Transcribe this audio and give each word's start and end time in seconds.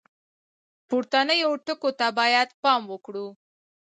پورتنیو 0.87 1.51
ټکو 1.65 1.89
ته 1.99 2.07
باید 2.19 2.49
پام 2.63 2.81
وکړو. 2.91 3.27